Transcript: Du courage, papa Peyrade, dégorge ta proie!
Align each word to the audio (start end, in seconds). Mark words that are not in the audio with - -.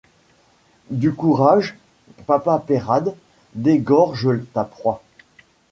Du 0.89 1.13
courage, 1.13 1.77
papa 2.25 2.57
Peyrade, 2.65 3.15
dégorge 3.53 4.29
ta 4.51 4.63
proie! 4.63 5.03